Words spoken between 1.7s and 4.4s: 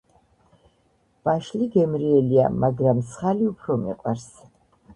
გემრიელია, მაგრამ მსხალი უფრო მიყვარს.